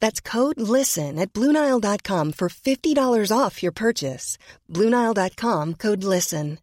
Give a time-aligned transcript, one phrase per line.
[0.00, 4.38] That's code LISTEN at Bluenile.com for $50 off your purchase.
[4.70, 6.58] Bluenile.com code LISTEN.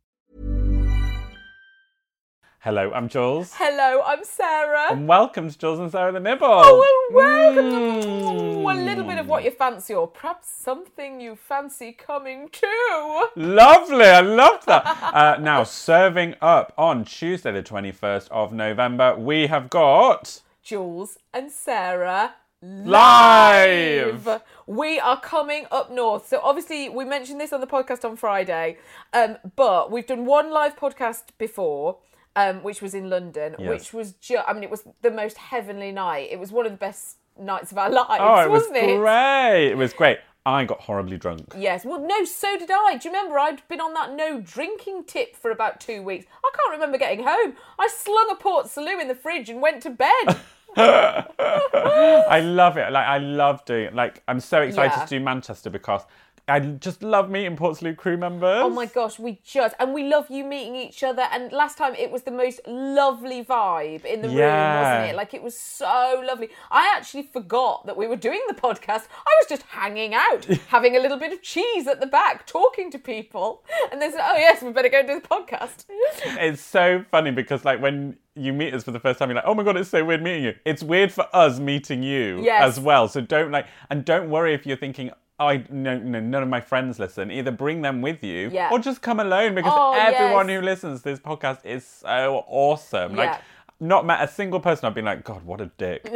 [2.64, 3.54] Hello, I'm Jules.
[3.56, 4.92] Hello, I'm Sarah.
[4.92, 6.46] And welcome to Jules and Sarah the Nibble.
[6.48, 8.62] Oh, well, welcome.
[8.62, 8.72] Mm.
[8.72, 13.30] A little bit of what you fancy, or perhaps something you fancy coming to.
[13.36, 14.86] Lovely, I love that.
[15.12, 20.42] uh, now, serving up on Tuesday, the 21st of November, we have got.
[20.62, 24.28] Jules and Sarah Live!
[24.68, 26.28] We are coming up north.
[26.28, 28.78] So obviously we mentioned this on the podcast on Friday,
[29.14, 31.98] um, but we've done one live podcast before.
[32.34, 33.68] Um, which was in London, Yes.
[33.70, 36.30] which was just, I mean, it was the most heavenly night.
[36.32, 38.98] It was one of the best nights of our lives, Oh, it was wasn't it?
[39.00, 39.68] great.
[39.72, 40.20] It was great.
[40.46, 41.54] I got horribly drunk.
[41.58, 41.84] Yes.
[41.84, 42.96] Well, no, so did I.
[42.96, 46.26] Do you remember I'd been on that no drinking tip for about two weeks?
[46.42, 47.58] I can't remember getting home.
[47.78, 50.12] I slung a Port Salut in the fridge and went to bed.
[50.78, 52.92] I love it.
[52.92, 53.96] Like I love doing it.
[53.96, 55.06] Like I'm so excited Yeah.
[55.06, 56.04] to do Manchester because
[56.48, 58.62] I just love meeting Portslade crew members.
[58.64, 61.24] Oh my gosh, we just and we love you meeting each other.
[61.32, 65.16] And last time it was the most lovely vibe in the room, wasn't it?
[65.16, 66.50] Like it was so lovely.
[66.70, 69.06] I actually forgot that we were doing the podcast.
[69.26, 72.92] I was just hanging out, having a little bit of cheese at the back, talking
[72.92, 75.86] to people, and they said, "Oh yes, we better go and do the podcast."
[76.42, 79.46] It's so funny because like when you meet us for the first time, you're like,
[79.48, 80.54] oh my god, it's so weird meeting you.
[80.66, 82.64] It's weird for us meeting you Yes.
[82.64, 83.08] as well.
[83.08, 85.12] So don't like and don't worry if you're thinking.
[85.48, 87.32] I no, no, none of my friends listen.
[87.32, 88.70] Either bring them with you, Yeah.
[88.72, 90.60] or just come alone because Oh, everyone yes.
[90.60, 93.16] who listens to this podcast is so awesome.
[93.16, 93.32] Yeah.
[93.32, 93.42] Like,
[93.80, 96.08] not met a single person I've been like, God, what a dick.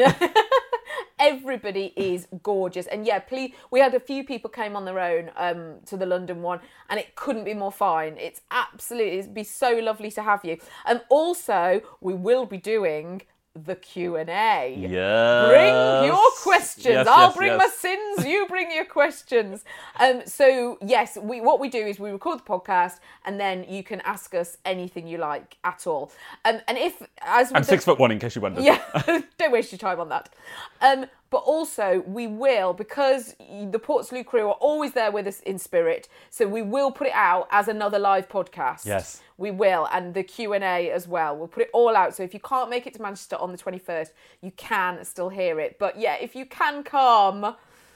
[1.17, 5.31] everybody is gorgeous and yeah please we had a few people came on their own
[5.37, 6.59] um to the london one
[6.89, 10.57] and it couldn't be more fine it's absolutely it'd be so lovely to have you
[10.85, 13.21] and also we will be doing
[13.55, 15.47] the q&a Yeah.
[15.47, 16.85] Bring your questions.
[16.93, 17.57] Yes, I'll yes, bring yes.
[17.57, 18.27] my sins.
[18.27, 19.63] You bring your questions.
[19.99, 23.83] Um, so yes, we what we do is we record the podcast, and then you
[23.83, 26.11] can ask us anything you like at all.
[26.45, 28.63] Um, and if as I'm the- six foot one in case you wondered.
[28.63, 28.81] yeah,
[29.37, 30.29] don't waste your time on that.
[30.81, 35.57] Um, but also, we will because the Portslade crew are always there with us in
[35.59, 36.07] spirit.
[36.29, 38.85] So we will put it out as another live podcast.
[38.85, 39.21] Yes.
[39.37, 41.35] we will, and the Q and A as well.
[41.35, 42.15] We'll put it all out.
[42.15, 45.27] So if you can't make it to Manchester on the twenty first, you can still
[45.29, 45.77] hear it.
[45.77, 47.55] But yeah, if you can come,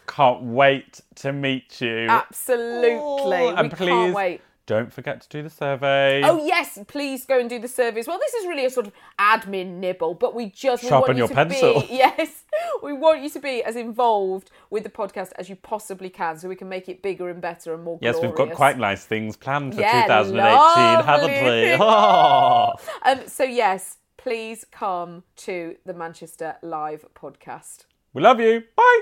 [0.09, 2.07] Can't wait to meet you.
[2.09, 4.41] absolutely, Oh, we and please can't wait.
[4.65, 6.21] don't forget to do the survey.
[6.23, 8.17] Oh yes, please go and do the survey as well.
[8.19, 11.21] This is really a sort of admin nibble, but we just we Sharpen want you
[11.23, 11.81] your to pencil.
[11.81, 12.43] Be, yes,
[12.83, 16.49] we want you to be as involved with the podcast as you possibly can, so
[16.49, 17.99] we can make it bigger and better and more.
[18.01, 21.77] Yes, we've got quite nice things planned for Yeah, 2018, haven't we?
[21.79, 22.73] Oh.
[23.05, 27.85] Um, so yes, please come to the Manchester Live podcast.
[28.13, 28.63] We love you.
[28.75, 29.01] Bye.